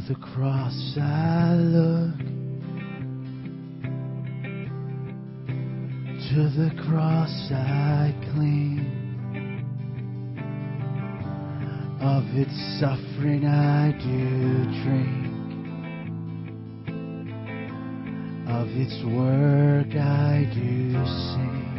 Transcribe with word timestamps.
To 0.00 0.14
the 0.14 0.20
cross 0.20 0.96
I 0.98 1.54
look. 1.56 2.18
To 6.30 6.48
the 6.56 6.70
cross 6.88 7.50
I 7.52 8.14
cling. 8.32 8.78
Of 12.00 12.24
its 12.34 12.80
suffering 12.80 13.44
I 13.44 13.92
do 13.92 14.64
drink. 14.82 15.26
Of 18.48 18.68
its 18.68 19.04
work 19.04 19.94
I 19.96 20.48
do 20.54 20.92
sing. 21.04 21.69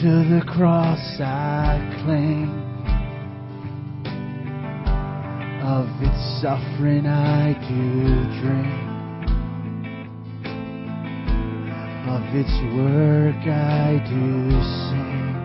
To 0.00 0.06
the 0.06 0.40
cross 0.46 1.20
I 1.20 1.76
cling. 2.02 2.48
Of 5.62 5.88
its 6.00 6.40
suffering 6.40 7.04
I 7.06 7.52
do 7.68 8.24
drink. 8.40 8.80
Of 12.08 12.24
its 12.34 12.56
work 12.74 13.44
I 13.46 14.00
do 14.08 14.50
sing. 14.88 15.36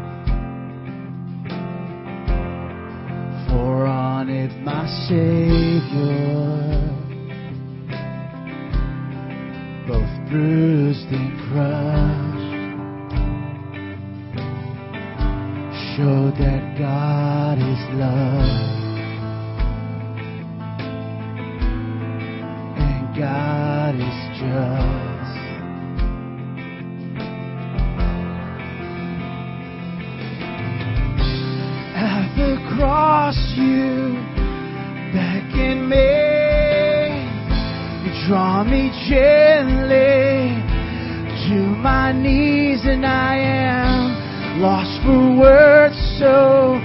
For 3.49 3.85
on 3.85 4.29
it 4.29 4.55
my 4.63 4.87
Savior 5.09 5.35
both 9.85 10.29
bruised 10.31 11.11
and 11.11 11.37
crushed, 11.51 12.14
show 15.95 16.29
that 16.37 16.77
God 16.77 17.57
is 17.57 17.79
love, 17.93 18.49
and 22.77 23.17
God 23.17 23.95
is 23.95 24.39
just. 24.39 24.84
Lost 44.57 45.01
for 45.03 45.37
words. 45.37 45.95
So 46.19 46.75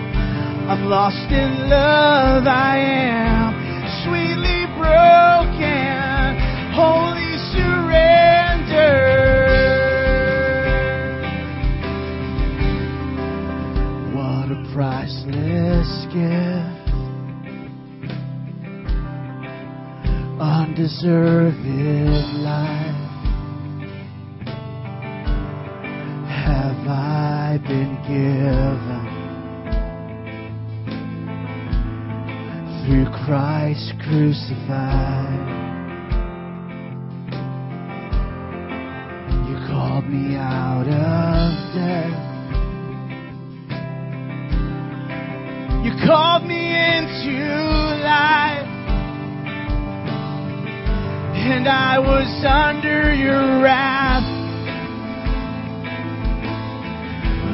I'm 0.71 0.87
lost 0.87 1.31
in 1.31 1.69
love. 1.69 2.47
I 2.47 2.79
am 2.79 3.55
sweetly 4.03 4.67
broken, 4.79 6.39
holy 6.75 7.37
surrender. 7.55 9.01
What 14.15 14.51
a 14.51 14.61
priceless 14.75 16.07
gift. 16.13 16.81
undeserved 20.41 21.67
life 22.43 22.90
I 27.51 27.59
been 27.59 27.97
given 28.07 29.07
through 32.87 33.11
Christ 33.27 33.93
crucified. 34.07 35.49
You 39.49 39.57
called 39.67 40.07
me 40.09 40.37
out 40.37 40.87
of 40.87 41.75
death. 41.75 42.21
You 45.85 45.93
called 46.07 46.45
me 46.45 46.71
into 46.71 47.35
life 48.05 48.69
and 51.35 51.67
I 51.67 51.99
was 51.99 52.45
under 52.47 53.13
your 53.13 53.61
wrath. 53.61 54.40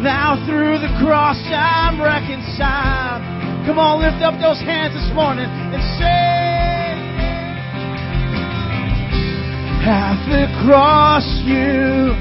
Now 0.02 0.36
through 0.46 0.78
the 0.78 0.92
cross 1.00 1.40
I'm 1.48 2.00
reconciled. 2.00 3.22
Come 3.66 3.78
on, 3.78 3.98
lift 3.98 4.22
up 4.22 4.38
those 4.40 4.60
hands 4.60 4.94
this 4.94 5.10
morning 5.14 5.48
and 5.48 5.82
say, 5.98 6.36
At 9.88 10.20
the 10.28 10.46
cross 10.62 11.26
you 11.42 12.12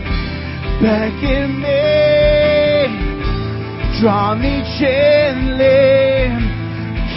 beckon 0.81 1.59
me, 1.59 2.87
draw 3.99 4.33
me 4.35 4.63
gently 4.79 6.31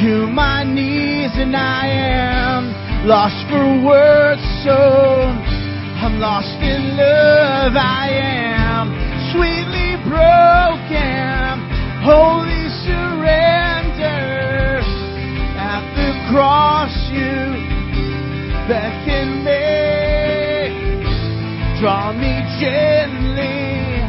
to 0.03 0.27
my 0.27 0.65
knees, 0.65 1.31
and 1.35 1.57
I 1.57 1.87
am 1.87 3.07
lost 3.07 3.39
for 3.49 3.65
words, 3.87 4.43
so 4.63 4.75
I'm 4.75 6.19
lost 6.21 6.61
in 6.61 6.97
love. 6.97 7.75
I 7.77 8.11
am 8.13 8.93
sweetly 9.33 9.78
broken, 10.19 11.63
holy 12.03 12.67
surrender. 12.83 14.83
At 15.55 15.87
the 15.95 16.11
cross, 16.31 16.91
you 17.15 17.55
beckon 18.67 19.47
me, 19.47 20.75
draw 21.79 22.11
me 22.13 22.43
gently 22.59 24.03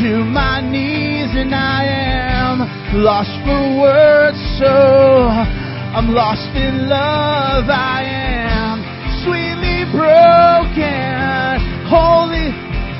to 0.00 0.24
my 0.24 0.60
knees, 0.60 1.30
and 1.38 1.54
I 1.54 1.84
am 1.86 2.66
lost 3.02 3.30
for 3.46 3.78
words, 3.80 4.38
so 4.58 4.66
I'm 4.66 6.10
lost 6.10 6.56
in 6.56 6.88
love. 6.88 7.70
I 7.70 8.02
am 8.02 8.82
sweetly 9.22 9.84
broken, 9.94 11.60
holy. 11.86 12.50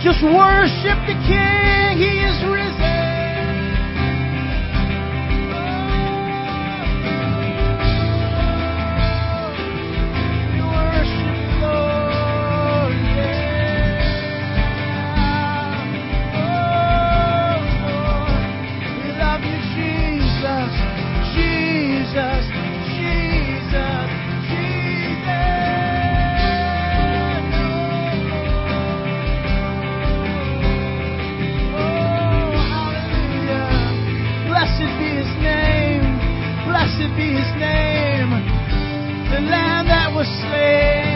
Just 0.02 0.22
worship 0.22 0.98
the 1.06 1.14
King. 1.26 1.61
He 2.02 2.08
is 2.08 2.42
risen. 2.42 2.61
Blessed 36.92 37.16
be 37.16 37.32
his 37.32 37.52
name, 37.58 38.30
the 39.30 39.40
lamb 39.48 39.86
that 39.86 40.12
was 40.14 40.26
slain. 40.26 41.11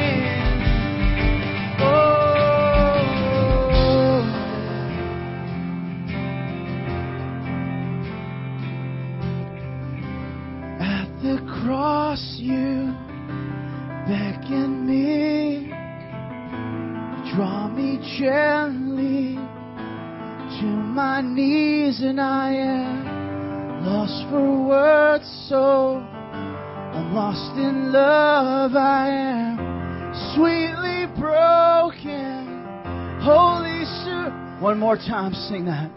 More 34.87 34.97
time, 34.97 35.35
sing 35.35 35.65
that. 35.65 35.91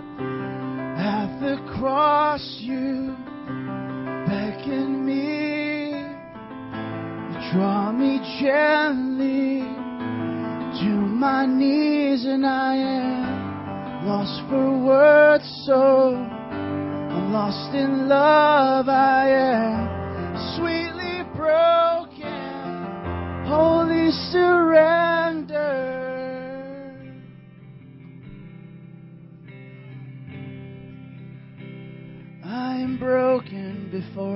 At 0.98 1.40
the 1.42 1.58
cross, 1.78 2.42
you 2.60 3.16
beckon 4.26 5.06
me, 5.06 5.92
you 7.30 7.52
draw 7.52 7.92
me 7.92 8.18
gently 8.42 9.60
to 10.82 10.90
my 10.90 11.46
knees, 11.46 12.26
and 12.26 12.44
I 12.44 12.78
am 12.78 14.08
lost 14.08 14.42
for 14.50 14.84
words, 14.84 15.46
so 15.68 16.16
I'm 16.16 17.32
lost 17.32 17.76
in 17.76 18.10
love. 18.10 18.90
I 18.90 19.19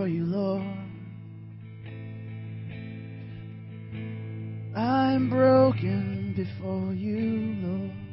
you, 0.07 0.25
Lord. 0.25 0.63
I'm 4.75 5.29
broken 5.29 6.33
before 6.35 6.93
you, 6.93 7.55
Lord. 7.61 8.03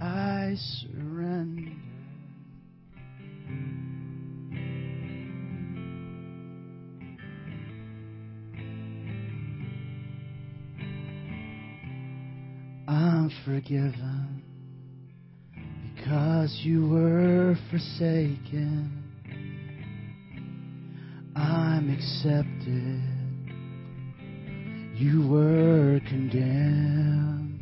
I 0.00 0.54
surrender. 0.56 1.72
I'm 12.88 13.30
forgiven 13.44 14.42
because 15.94 16.60
you 16.62 16.88
were 16.88 17.25
forsaken. 17.70 19.02
I'm 21.34 21.90
accepted. 21.90 23.02
You 24.94 25.28
were 25.28 26.00
condemned. 26.08 27.60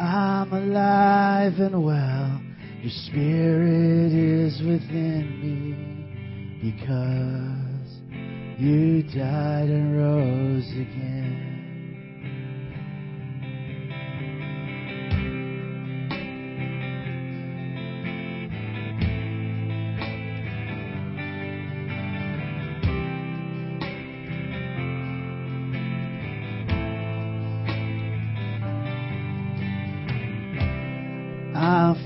I'm 0.00 0.52
alive 0.52 1.52
and 1.58 1.84
well. 1.84 2.40
Your 2.80 2.90
spirit 3.06 4.12
is 4.12 4.60
within 4.60 5.38
me 5.40 6.72
because 6.72 8.00
you 8.58 9.04
died 9.04 9.68
and 9.68 9.96
rose 9.96 10.68
again. 10.72 11.21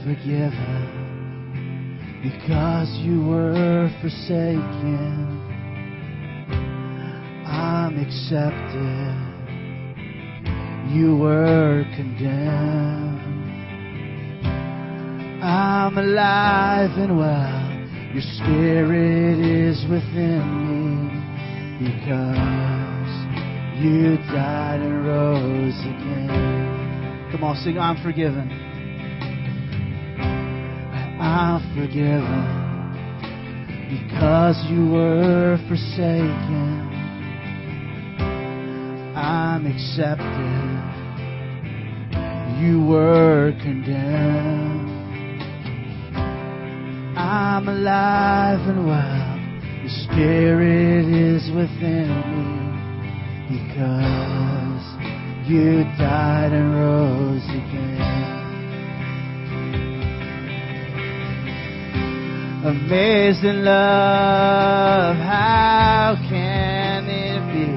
Forgiven 0.06 1.98
because 2.22 2.88
you 3.02 3.26
were 3.26 3.90
forsaken. 4.00 5.42
I'm 7.44 7.98
accepted. 7.98 9.16
You 10.94 11.16
were 11.16 11.84
condemned. 11.96 13.18
I'm 15.42 15.98
alive 15.98 16.90
and 16.98 17.18
well. 17.18 17.72
Your 18.14 18.22
spirit 18.38 19.40
is 19.40 19.82
within 19.90 20.46
me 20.68 21.10
because 21.90 23.10
you 23.82 24.16
died 24.32 24.80
and 24.82 25.04
rose 25.04 25.80
again. 25.80 27.28
Come 27.32 27.42
on, 27.42 27.56
sing, 27.56 27.76
I'm 27.76 28.00
forgiven. 28.04 28.75
I'm 31.26 31.60
forgiven 31.74 32.46
because 33.90 34.56
you 34.70 34.86
were 34.86 35.58
forsaken. 35.68 36.86
I'm 39.16 39.66
accepted. 39.66 40.24
You 42.62 42.80
were 42.86 43.52
condemned. 43.60 44.88
I'm 47.18 47.66
alive 47.68 48.60
and 48.68 48.86
well. 48.86 49.36
Your 49.82 49.90
spirit 50.04 51.06
is 51.06 51.50
within 51.50 52.08
me 52.30 53.58
because 53.58 54.84
you 55.50 55.82
died 55.98 56.52
and 56.52 56.72
rose 56.72 57.44
again. 57.48 58.05
Amazing 62.66 63.62
love, 63.62 65.16
how 65.18 66.16
can 66.28 67.04
it 67.08 67.38
be 67.52 67.70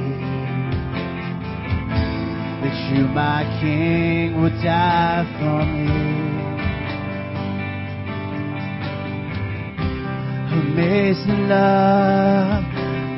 that 2.61 2.75
you, 2.89 3.05
my 3.09 3.43
King, 3.61 4.41
would 4.41 4.57
die 4.63 5.25
for 5.37 5.63
me? 5.63 5.85
Amazing 10.71 11.47
love, 11.47 12.63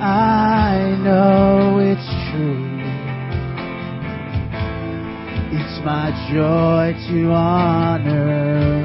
I 0.02 0.94
know 1.06 1.80
it's 1.80 2.10
true. 2.32 2.68
It's 5.58 5.80
my 5.86 6.12
joy 6.34 6.94
to 7.08 7.32
honor 7.32 8.81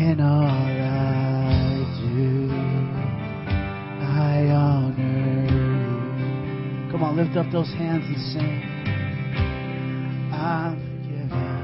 in 0.00 0.18
all 0.20 0.44
I 0.46 1.84
do. 2.00 2.48
I 4.00 4.48
honor 4.50 5.44
you. 5.52 6.90
Come 6.90 7.02
on, 7.02 7.16
lift 7.16 7.36
up 7.36 7.52
those 7.52 7.68
hands 7.74 8.04
and 8.06 8.16
sing. 8.32 8.62
I'm 10.32 10.80
forgiven 10.80 11.60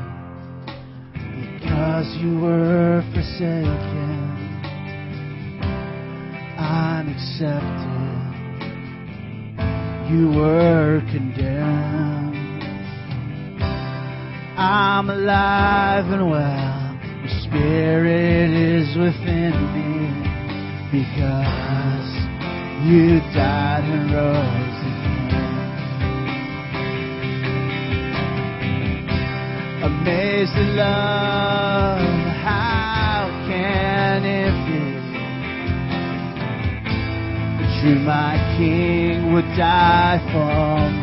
because 1.55 2.09
you 2.21 2.39
were 2.39 3.03
forsaken. 3.15 4.21
I'm 6.59 7.09
accepted. 7.09 7.97
You 10.13 10.29
were 10.39 11.01
condemned. 11.11 12.37
I'm 14.59 15.09
alive 15.09 16.05
and 16.13 16.31
well. 16.31 16.76
Spirit 17.57 18.53
is 18.53 18.89
within 18.99 19.55
me 19.73 19.97
because 20.93 22.09
you 22.85 23.21
died 23.33 23.85
and 23.85 24.13
rose 24.13 24.81
again. 24.85 25.41
Amazing 29.85 30.77
love, 30.77 32.01
how 32.45 33.31
can 33.49 34.25
it 34.27 34.53
be 34.67 34.85
that 37.57 37.73
you, 37.83 37.95
my 38.05 38.37
King, 38.59 39.33
would 39.33 39.49
die 39.57 40.21
for 40.31 40.91
me? 40.91 40.96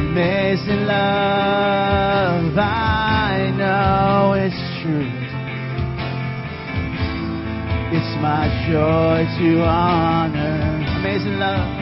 amazing 0.00 0.86
love. 0.86 2.56
I 2.56 3.52
know 3.56 4.32
it's 4.34 4.62
true. 4.80 5.12
It's 7.92 8.12
my 8.22 8.48
joy 8.68 9.26
to 9.38 9.62
honor 9.62 10.80
amazing 11.00 11.38
love. 11.38 11.79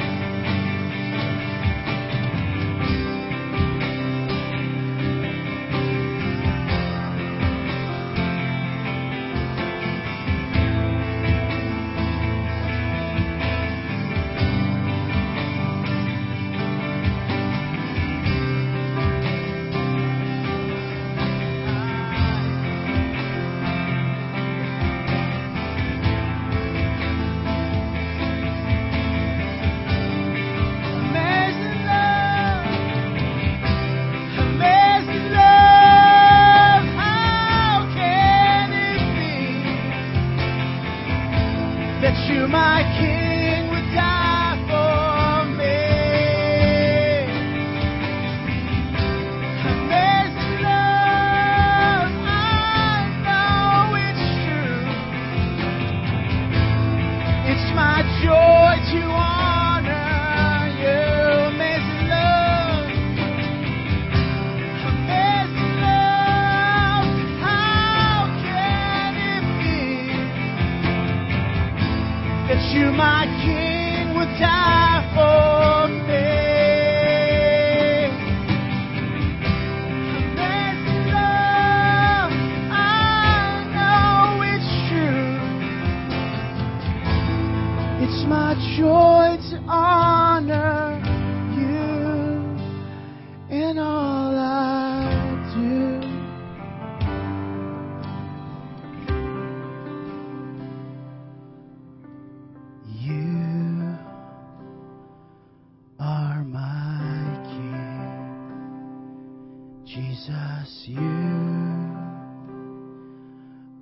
Jesus. 110.28 110.84
You 110.84 110.98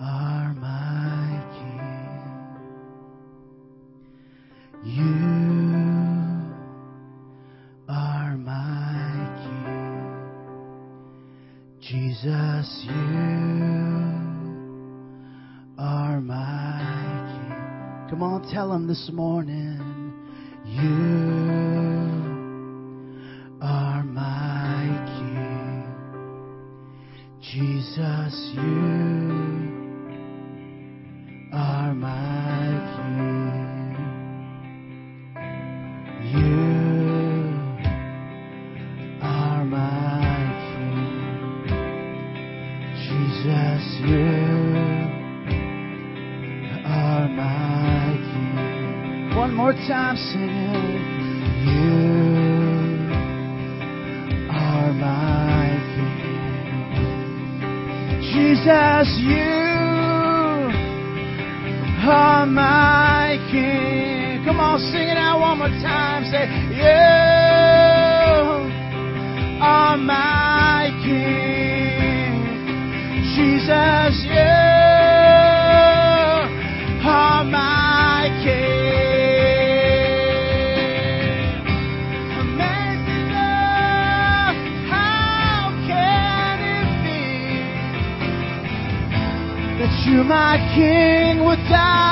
are 0.00 0.54
my 0.54 1.42
King. 1.52 2.14
You 4.84 5.16
are 7.88 8.36
my 8.36 9.26
King. 9.42 10.04
Jesus, 11.80 12.84
you 12.84 12.92
are 15.78 16.20
my 16.20 16.78
King. 17.32 18.08
Come 18.10 18.22
on, 18.22 18.42
tell 18.52 18.72
him 18.72 18.86
this 18.86 19.10
morning. 19.12 20.12
You 20.64 21.15
my 62.54 63.38
King. 63.50 64.44
Come 64.44 64.60
on, 64.60 64.78
sing 64.78 65.08
it 65.08 65.16
out 65.18 65.40
one 65.40 65.58
more 65.58 65.68
time. 65.68 66.24
Say, 66.24 66.46
You 66.76 66.84
are 69.62 69.96
my 69.96 70.90
King. 71.02 72.44
Jesus, 73.34 74.24
you 74.24 74.36
are 77.08 77.44
my 77.44 78.28
King. 78.44 78.86
Amazing 82.40 83.30
how 84.88 85.70
can 85.86 86.58
it 86.60 86.90
be? 87.04 87.22
that 89.78 89.94
you, 90.06 90.18
my 90.24 90.56
King, 90.74 91.44
would 91.44 91.62
die 91.68 92.05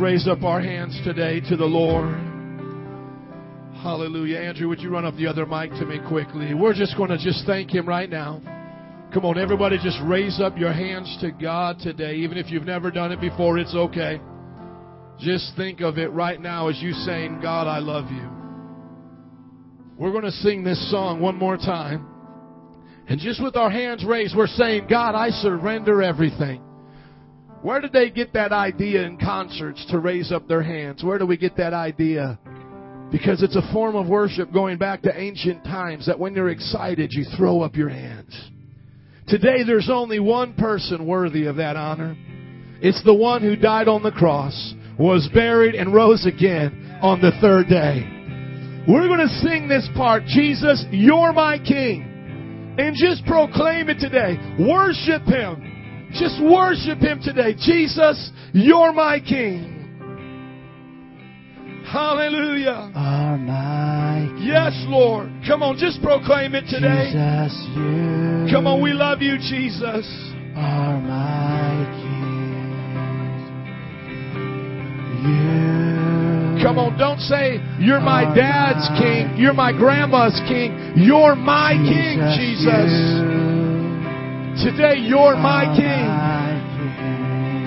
raise 0.00 0.26
up 0.26 0.42
our 0.42 0.60
hands 0.60 0.98
today 1.04 1.40
to 1.40 1.56
the 1.56 1.64
Lord? 1.64 2.29
Hallelujah. 3.90 4.38
Andrew, 4.38 4.68
would 4.68 4.78
you 4.78 4.88
run 4.88 5.04
up 5.04 5.16
the 5.16 5.26
other 5.26 5.44
mic 5.44 5.72
to 5.72 5.84
me 5.84 5.98
quickly? 6.06 6.54
We're 6.54 6.74
just 6.74 6.96
going 6.96 7.10
to 7.10 7.18
just 7.18 7.44
thank 7.44 7.74
Him 7.74 7.88
right 7.88 8.08
now. 8.08 8.40
Come 9.12 9.24
on, 9.24 9.36
everybody, 9.36 9.78
just 9.82 9.98
raise 10.04 10.40
up 10.40 10.56
your 10.56 10.72
hands 10.72 11.18
to 11.22 11.32
God 11.32 11.80
today. 11.80 12.14
Even 12.14 12.38
if 12.38 12.52
you've 12.52 12.66
never 12.66 12.92
done 12.92 13.10
it 13.10 13.20
before, 13.20 13.58
it's 13.58 13.74
okay. 13.74 14.20
Just 15.18 15.56
think 15.56 15.80
of 15.80 15.98
it 15.98 16.12
right 16.12 16.40
now 16.40 16.68
as 16.68 16.80
you 16.80 16.92
saying, 16.92 17.40
God, 17.42 17.66
I 17.66 17.80
love 17.80 18.12
you. 18.12 18.30
We're 19.98 20.12
going 20.12 20.22
to 20.22 20.30
sing 20.30 20.62
this 20.62 20.88
song 20.92 21.20
one 21.20 21.34
more 21.34 21.56
time. 21.56 22.06
And 23.08 23.18
just 23.18 23.42
with 23.42 23.56
our 23.56 23.70
hands 23.70 24.04
raised, 24.04 24.36
we're 24.36 24.46
saying, 24.46 24.86
God, 24.88 25.16
I 25.16 25.30
surrender 25.30 26.00
everything. 26.00 26.62
Where 27.62 27.80
did 27.80 27.92
they 27.92 28.10
get 28.10 28.34
that 28.34 28.52
idea 28.52 29.02
in 29.02 29.18
concerts 29.18 29.84
to 29.90 29.98
raise 29.98 30.30
up 30.30 30.46
their 30.46 30.62
hands? 30.62 31.02
Where 31.02 31.18
do 31.18 31.26
we 31.26 31.36
get 31.36 31.56
that 31.56 31.74
idea? 31.74 32.38
Because 33.10 33.42
it's 33.42 33.56
a 33.56 33.72
form 33.72 33.96
of 33.96 34.06
worship 34.06 34.52
going 34.52 34.78
back 34.78 35.02
to 35.02 35.20
ancient 35.20 35.64
times 35.64 36.06
that 36.06 36.18
when 36.18 36.34
you're 36.34 36.50
excited, 36.50 37.10
you 37.12 37.24
throw 37.36 37.62
up 37.62 37.74
your 37.74 37.88
hands. 37.88 38.50
Today, 39.26 39.64
there's 39.64 39.90
only 39.90 40.20
one 40.20 40.54
person 40.54 41.06
worthy 41.06 41.46
of 41.46 41.56
that 41.56 41.76
honor. 41.76 42.16
It's 42.80 43.02
the 43.04 43.14
one 43.14 43.42
who 43.42 43.56
died 43.56 43.88
on 43.88 44.02
the 44.02 44.10
cross, 44.10 44.74
was 44.98 45.28
buried, 45.34 45.74
and 45.74 45.92
rose 45.92 46.24
again 46.26 46.98
on 47.02 47.20
the 47.20 47.32
third 47.40 47.68
day. 47.68 48.04
We're 48.88 49.08
going 49.08 49.20
to 49.20 49.40
sing 49.40 49.68
this 49.68 49.88
part, 49.94 50.24
Jesus, 50.24 50.84
you're 50.90 51.32
my 51.32 51.58
King. 51.58 52.74
And 52.78 52.96
just 52.96 53.26
proclaim 53.26 53.88
it 53.88 53.98
today. 53.98 54.38
Worship 54.58 55.22
Him. 55.22 56.08
Just 56.12 56.42
worship 56.42 56.98
Him 56.98 57.20
today. 57.22 57.54
Jesus, 57.54 58.30
you're 58.52 58.92
my 58.92 59.20
King. 59.20 59.79
Hallelujah. 61.90 62.92
are 62.94 63.36
my 63.36 64.30
King. 64.38 64.46
Yes, 64.46 64.78
Lord. 64.86 65.28
Come 65.44 65.64
on, 65.64 65.76
just 65.76 66.00
proclaim 66.02 66.54
it 66.54 66.70
today. 66.70 67.10
Jesus, 67.10 67.66
you 67.74 68.46
Come 68.46 68.68
on, 68.70 68.80
we 68.80 68.92
love 68.92 69.20
you, 69.22 69.34
Jesus. 69.38 70.06
are 70.54 71.02
my 71.02 71.82
King. 71.98 72.30
You 75.26 76.62
Come 76.62 76.78
on, 76.78 76.96
don't 76.96 77.18
say, 77.18 77.58
You're 77.80 77.98
my 77.98 78.22
dad's 78.38 78.86
king. 78.94 79.34
You're 79.36 79.52
my 79.52 79.72
grandma's 79.72 80.38
king. 80.46 80.94
You're 80.94 81.34
my 81.34 81.74
king, 81.74 82.22
Jesus. 82.38 82.92
Today, 84.62 85.00
you're 85.02 85.34
my 85.34 85.66
king. 85.74 86.06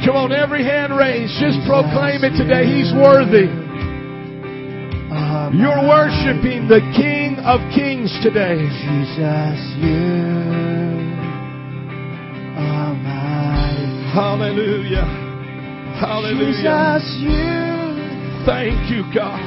Come 0.07 0.15
on, 0.15 0.31
every 0.31 0.63
hand 0.63 0.95
raised. 0.95 1.33
Just 1.43 1.59
proclaim 1.67 2.23
it 2.23 2.37
today. 2.39 2.71
He's 2.71 2.93
worthy. 2.95 3.51
You're 5.53 5.85
worshiping 5.85 6.67
the 6.67 6.81
King 6.97 7.37
of 7.45 7.61
Kings 7.75 8.09
today. 8.23 8.57
Jesus, 8.57 9.59
you 9.77 11.13
are 12.57 12.97
my 12.97 14.09
Hallelujah. 14.13 15.05
Hallelujah. 16.01 16.97
Jesus, 16.97 17.21
you 17.21 18.45
Thank 18.45 18.91
you, 18.91 19.05
God. 19.13 19.39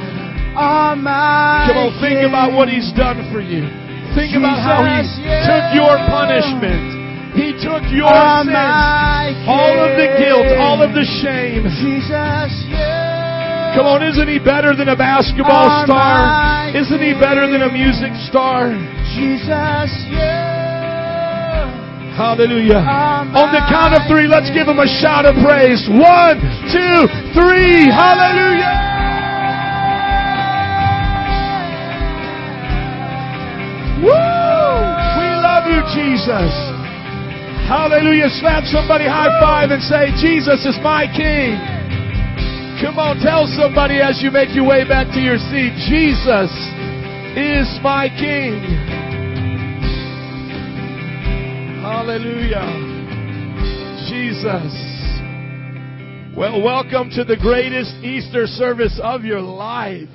are 0.55 0.95
Come 0.95 1.77
on, 1.77 1.91
think 2.01 2.25
about 2.25 2.55
what 2.55 2.69
He's 2.69 2.89
done 2.95 3.29
for 3.29 3.41
you. 3.41 3.67
Think 4.15 4.33
about 4.33 4.57
how 4.63 4.81
He 4.81 5.05
you 5.21 5.37
took 5.45 5.65
your 5.75 5.99
punishment. 6.09 6.97
He 7.37 7.53
took 7.61 7.85
your 7.93 8.09
sins. 8.41 9.37
All 9.45 9.77
of 9.77 9.93
the 9.99 10.09
guilt, 10.17 10.49
all 10.57 10.81
of 10.81 10.95
the 10.95 11.05
shame. 11.21 11.69
Jesus, 11.77 12.51
you 12.65 12.96
Come 13.77 13.85
on, 13.85 14.01
isn't 14.01 14.25
He 14.25 14.41
better 14.41 14.73
than 14.73 14.89
a 14.89 14.97
basketball 14.97 15.85
star? 15.85 16.73
Isn't 16.73 16.97
He 16.97 17.13
better 17.13 17.45
than 17.45 17.61
a 17.61 17.69
music 17.69 18.09
star? 18.25 18.73
Jesus, 19.13 19.93
you 20.09 20.57
Hallelujah. 22.17 22.81
On 23.37 23.53
the 23.53 23.61
count 23.69 23.93
of 23.93 24.09
three, 24.09 24.25
let's 24.25 24.49
give 24.49 24.65
him 24.65 24.81
a 24.81 24.89
shout 24.89 25.29
of 25.29 25.37
praise. 25.45 25.85
One, 25.85 26.41
two, 26.73 27.05
three. 27.37 27.85
Hallelujah. 27.93 28.73
Woo! 34.01 34.09
We 35.21 35.29
love 35.37 35.69
you, 35.69 35.85
Jesus. 35.93 36.49
Hallelujah. 37.69 38.33
Slap 38.41 38.65
somebody 38.65 39.05
high 39.05 39.29
five 39.39 39.69
and 39.69 39.83
say, 39.85 40.09
Jesus 40.17 40.65
is 40.65 40.81
my 40.81 41.05
King. 41.05 41.76
Come 42.79 42.99
on, 42.99 43.17
tell 43.17 43.47
somebody 43.57 44.01
as 44.01 44.21
you 44.21 44.29
make 44.29 44.53
your 44.53 44.67
way 44.67 44.87
back 44.87 45.07
to 45.13 45.19
your 45.19 45.37
seat, 45.37 45.73
Jesus 45.89 46.51
is 47.33 47.65
my 47.81 48.07
King. 48.07 48.61
Hallelujah. 51.81 52.69
Jesus. 54.05 54.73
Well, 56.37 56.61
welcome 56.61 57.09
to 57.17 57.23
the 57.23 57.37
greatest 57.41 57.95
Easter 58.03 58.45
service 58.45 58.99
of 59.01 59.23
your 59.23 59.41
life. 59.41 60.07